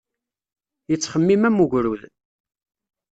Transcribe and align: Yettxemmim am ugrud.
Yettxemmim 0.89 1.43
am 1.47 1.57
ugrud. 1.63 2.01